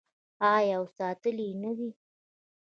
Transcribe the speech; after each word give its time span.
آیا 0.55 0.75
او 0.79 0.85
ساتلی 0.97 1.45
یې 1.49 1.55
نه 1.63 1.71
دی؟ 1.77 1.89